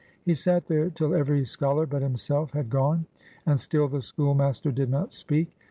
[0.23, 3.05] He sat there till every scholar but himself had gone,
[3.45, 5.53] and still the schoolmaster did not speak.